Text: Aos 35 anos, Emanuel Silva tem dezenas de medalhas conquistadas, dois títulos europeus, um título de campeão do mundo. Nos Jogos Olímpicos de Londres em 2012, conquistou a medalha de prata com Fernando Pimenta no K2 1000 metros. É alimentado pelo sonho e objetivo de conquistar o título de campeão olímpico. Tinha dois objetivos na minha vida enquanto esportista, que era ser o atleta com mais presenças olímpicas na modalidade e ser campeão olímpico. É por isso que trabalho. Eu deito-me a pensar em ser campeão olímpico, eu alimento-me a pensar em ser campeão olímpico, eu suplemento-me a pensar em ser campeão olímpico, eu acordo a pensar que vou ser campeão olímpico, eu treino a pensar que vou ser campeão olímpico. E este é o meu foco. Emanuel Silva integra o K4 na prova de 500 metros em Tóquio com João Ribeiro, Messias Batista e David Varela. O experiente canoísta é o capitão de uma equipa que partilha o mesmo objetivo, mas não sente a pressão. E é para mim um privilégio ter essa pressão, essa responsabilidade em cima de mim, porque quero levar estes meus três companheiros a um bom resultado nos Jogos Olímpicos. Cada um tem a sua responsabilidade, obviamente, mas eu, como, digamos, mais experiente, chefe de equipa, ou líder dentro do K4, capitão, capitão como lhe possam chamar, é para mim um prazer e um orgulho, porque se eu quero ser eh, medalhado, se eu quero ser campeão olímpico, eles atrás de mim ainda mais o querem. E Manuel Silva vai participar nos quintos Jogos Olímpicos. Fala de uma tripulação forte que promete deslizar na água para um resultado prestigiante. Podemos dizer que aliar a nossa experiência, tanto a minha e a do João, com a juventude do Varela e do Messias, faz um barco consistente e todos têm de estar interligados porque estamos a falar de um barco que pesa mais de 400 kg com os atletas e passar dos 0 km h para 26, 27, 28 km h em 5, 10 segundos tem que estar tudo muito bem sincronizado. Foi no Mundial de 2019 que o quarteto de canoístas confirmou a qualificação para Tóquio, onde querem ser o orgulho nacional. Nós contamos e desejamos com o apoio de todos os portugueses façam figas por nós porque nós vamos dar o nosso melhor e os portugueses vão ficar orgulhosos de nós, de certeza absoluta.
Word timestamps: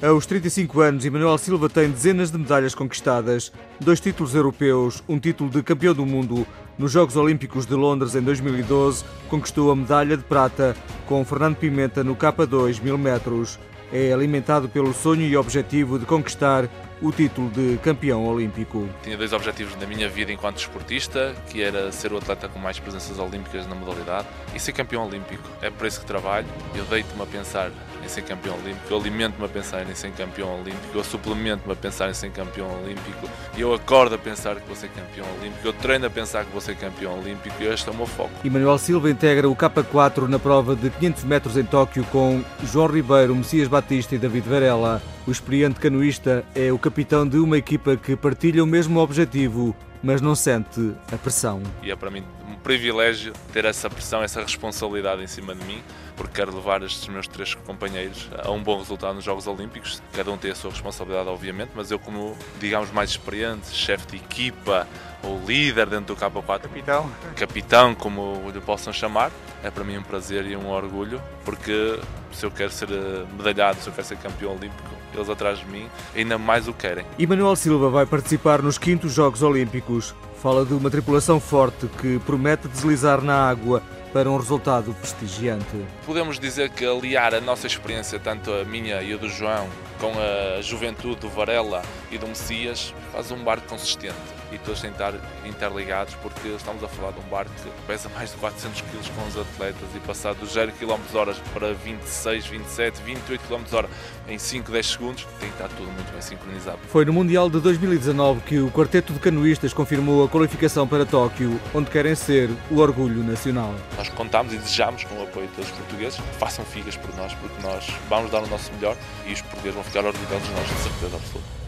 Aos 0.00 0.26
35 0.26 0.80
anos, 0.80 1.04
Emanuel 1.04 1.36
Silva 1.38 1.68
tem 1.68 1.90
dezenas 1.90 2.30
de 2.30 2.38
medalhas 2.38 2.72
conquistadas, 2.72 3.50
dois 3.80 3.98
títulos 3.98 4.32
europeus, 4.32 5.02
um 5.08 5.18
título 5.18 5.50
de 5.50 5.60
campeão 5.60 5.92
do 5.92 6.06
mundo. 6.06 6.46
Nos 6.78 6.92
Jogos 6.92 7.16
Olímpicos 7.16 7.66
de 7.66 7.74
Londres 7.74 8.14
em 8.14 8.22
2012, 8.22 9.04
conquistou 9.28 9.72
a 9.72 9.74
medalha 9.74 10.16
de 10.16 10.22
prata 10.22 10.76
com 11.04 11.24
Fernando 11.24 11.56
Pimenta 11.56 12.04
no 12.04 12.14
K2 12.14 12.80
1000 12.80 12.96
metros. 12.96 13.58
É 13.92 14.12
alimentado 14.12 14.68
pelo 14.68 14.94
sonho 14.94 15.22
e 15.22 15.36
objetivo 15.36 15.98
de 15.98 16.06
conquistar 16.06 16.68
o 17.02 17.10
título 17.10 17.50
de 17.50 17.76
campeão 17.78 18.24
olímpico. 18.24 18.88
Tinha 19.02 19.16
dois 19.16 19.32
objetivos 19.32 19.74
na 19.80 19.86
minha 19.86 20.08
vida 20.08 20.30
enquanto 20.30 20.58
esportista, 20.58 21.34
que 21.50 21.60
era 21.60 21.90
ser 21.90 22.12
o 22.12 22.18
atleta 22.18 22.48
com 22.48 22.60
mais 22.60 22.78
presenças 22.78 23.18
olímpicas 23.18 23.66
na 23.66 23.74
modalidade 23.74 24.28
e 24.54 24.60
ser 24.60 24.72
campeão 24.72 25.08
olímpico. 25.08 25.42
É 25.60 25.70
por 25.70 25.88
isso 25.88 25.98
que 25.98 26.06
trabalho. 26.06 26.46
Eu 26.76 26.84
deito-me 26.84 27.22
a 27.22 27.26
pensar 27.26 27.72
em 28.08 28.10
ser 28.10 28.22
campeão 28.22 28.54
olímpico, 28.54 28.86
eu 28.90 28.98
alimento-me 28.98 29.44
a 29.44 29.48
pensar 29.48 29.88
em 29.88 29.94
ser 29.94 30.10
campeão 30.12 30.60
olímpico, 30.60 30.96
eu 30.96 31.04
suplemento-me 31.04 31.72
a 31.72 31.76
pensar 31.76 32.08
em 32.08 32.14
ser 32.14 32.30
campeão 32.30 32.66
olímpico, 32.82 33.28
eu 33.56 33.74
acordo 33.74 34.14
a 34.14 34.18
pensar 34.18 34.56
que 34.56 34.66
vou 34.66 34.74
ser 34.74 34.88
campeão 34.88 35.26
olímpico, 35.38 35.66
eu 35.66 35.72
treino 35.74 36.06
a 36.06 36.10
pensar 36.10 36.44
que 36.44 36.50
vou 36.50 36.60
ser 36.60 36.74
campeão 36.76 37.18
olímpico. 37.18 37.54
E 37.60 37.66
este 37.66 37.88
é 37.88 37.92
o 37.92 37.94
meu 37.94 38.06
foco. 38.06 38.30
Emanuel 38.44 38.78
Silva 38.78 39.10
integra 39.10 39.48
o 39.48 39.54
K4 39.54 40.26
na 40.26 40.38
prova 40.38 40.74
de 40.74 40.88
500 40.90 41.24
metros 41.24 41.56
em 41.56 41.64
Tóquio 41.64 42.04
com 42.04 42.42
João 42.64 42.86
Ribeiro, 42.86 43.34
Messias 43.36 43.68
Batista 43.68 44.14
e 44.14 44.18
David 44.18 44.48
Varela. 44.48 45.02
O 45.26 45.30
experiente 45.30 45.78
canoísta 45.78 46.44
é 46.54 46.72
o 46.72 46.78
capitão 46.78 47.28
de 47.28 47.36
uma 47.36 47.58
equipa 47.58 47.96
que 47.96 48.16
partilha 48.16 48.64
o 48.64 48.66
mesmo 48.66 48.98
objetivo, 49.00 49.76
mas 50.02 50.20
não 50.20 50.34
sente 50.34 50.94
a 51.12 51.16
pressão. 51.16 51.62
E 51.82 51.90
é 51.90 51.96
para 51.96 52.10
mim 52.10 52.24
um 52.48 52.54
privilégio 52.56 53.32
ter 53.52 53.64
essa 53.64 53.88
pressão, 53.88 54.22
essa 54.22 54.40
responsabilidade 54.40 55.22
em 55.22 55.26
cima 55.26 55.54
de 55.54 55.64
mim, 55.64 55.82
porque 56.16 56.34
quero 56.34 56.54
levar 56.54 56.82
estes 56.82 57.06
meus 57.08 57.28
três 57.28 57.54
companheiros 57.54 58.28
a 58.44 58.50
um 58.50 58.62
bom 58.62 58.78
resultado 58.78 59.14
nos 59.14 59.24
Jogos 59.24 59.46
Olímpicos. 59.46 60.02
Cada 60.12 60.30
um 60.30 60.38
tem 60.38 60.50
a 60.50 60.54
sua 60.54 60.70
responsabilidade, 60.70 61.28
obviamente, 61.28 61.70
mas 61.74 61.90
eu, 61.90 61.98
como, 61.98 62.36
digamos, 62.58 62.90
mais 62.90 63.10
experiente, 63.10 63.68
chefe 63.72 64.06
de 64.08 64.16
equipa, 64.16 64.86
ou 65.22 65.40
líder 65.46 65.86
dentro 65.86 66.14
do 66.14 66.16
K4, 66.16 66.60
capitão, 66.62 67.10
capitão 67.36 67.94
como 67.94 68.50
lhe 68.52 68.60
possam 68.60 68.92
chamar, 68.92 69.30
é 69.62 69.70
para 69.70 69.84
mim 69.84 69.96
um 69.98 70.02
prazer 70.02 70.46
e 70.46 70.56
um 70.56 70.68
orgulho, 70.68 71.20
porque 71.44 71.98
se 72.32 72.44
eu 72.44 72.50
quero 72.50 72.70
ser 72.70 72.90
eh, 72.90 73.24
medalhado, 73.36 73.80
se 73.80 73.88
eu 73.88 73.92
quero 73.92 74.06
ser 74.06 74.16
campeão 74.18 74.52
olímpico, 74.52 74.88
eles 75.14 75.28
atrás 75.28 75.58
de 75.58 75.66
mim 75.66 75.88
ainda 76.14 76.38
mais 76.38 76.68
o 76.68 76.72
querem. 76.72 77.04
E 77.18 77.26
Manuel 77.26 77.56
Silva 77.56 77.88
vai 77.88 78.06
participar 78.06 78.62
nos 78.62 78.78
quintos 78.78 79.12
Jogos 79.12 79.42
Olímpicos. 79.42 80.14
Fala 80.40 80.64
de 80.64 80.72
uma 80.72 80.90
tripulação 80.90 81.40
forte 81.40 81.88
que 82.00 82.18
promete 82.20 82.68
deslizar 82.68 83.20
na 83.20 83.48
água 83.48 83.82
para 84.12 84.30
um 84.30 84.36
resultado 84.36 84.94
prestigiante. 84.94 85.84
Podemos 86.06 86.38
dizer 86.38 86.70
que 86.70 86.84
aliar 86.86 87.34
a 87.34 87.40
nossa 87.40 87.66
experiência, 87.66 88.18
tanto 88.18 88.52
a 88.52 88.64
minha 88.64 89.02
e 89.02 89.12
a 89.12 89.16
do 89.16 89.28
João, 89.28 89.68
com 89.98 90.12
a 90.12 90.62
juventude 90.62 91.16
do 91.16 91.28
Varela 91.28 91.82
e 92.10 92.18
do 92.18 92.26
Messias, 92.26 92.94
faz 93.12 93.30
um 93.30 93.42
barco 93.42 93.66
consistente 93.68 94.16
e 94.50 94.58
todos 94.58 94.80
têm 94.80 94.90
de 94.90 94.96
estar 94.96 95.14
interligados 95.44 96.14
porque 96.22 96.48
estamos 96.48 96.82
a 96.82 96.88
falar 96.88 97.12
de 97.12 97.20
um 97.20 97.28
barco 97.28 97.50
que 97.62 97.70
pesa 97.86 98.08
mais 98.10 98.30
de 98.30 98.36
400 98.38 98.80
kg 98.80 99.10
com 99.14 99.28
os 99.28 99.36
atletas 99.36 99.88
e 99.94 100.00
passar 100.00 100.34
dos 100.34 100.52
0 100.52 100.72
km 100.72 101.00
h 101.18 101.34
para 101.52 101.74
26, 101.74 102.46
27, 102.46 103.02
28 103.02 103.42
km 103.46 103.76
h 103.78 103.88
em 104.28 104.38
5, 104.38 104.70
10 104.70 104.86
segundos 104.86 105.26
tem 105.38 105.48
que 105.48 105.54
estar 105.54 105.68
tudo 105.68 105.90
muito 105.92 106.10
bem 106.12 106.20
sincronizado. 106.20 106.78
Foi 106.88 107.04
no 107.04 107.12
Mundial 107.12 107.50
de 107.50 107.60
2019 107.60 108.40
que 108.42 108.58
o 108.58 108.70
quarteto 108.70 109.12
de 109.12 109.18
canoístas 109.18 109.72
confirmou 109.72 110.24
a 110.24 110.28
qualificação 110.28 110.86
para 110.86 111.04
Tóquio, 111.04 111.60
onde 111.74 111.90
querem 111.90 112.14
ser 112.14 112.50
o 112.70 112.78
orgulho 112.78 113.22
nacional. 113.22 113.74
Nós 113.96 114.08
contamos 114.10 114.52
e 114.52 114.56
desejamos 114.56 115.04
com 115.04 115.14
o 115.16 115.22
apoio 115.22 115.46
de 115.48 115.54
todos 115.54 115.70
os 115.70 115.76
portugueses 115.76 116.18
façam 116.38 116.64
figas 116.64 116.96
por 116.96 117.14
nós 117.16 117.34
porque 117.34 117.60
nós 117.62 117.86
vamos 118.08 118.30
dar 118.30 118.42
o 118.42 118.46
nosso 118.46 118.72
melhor 118.74 118.96
e 119.26 119.32
os 119.32 119.42
portugueses 119.42 119.74
vão 119.74 119.84
ficar 119.84 120.04
orgulhosos 120.04 120.48
de 120.48 120.54
nós, 120.54 120.68
de 120.68 120.74
certeza 120.74 121.16
absoluta. 121.16 121.57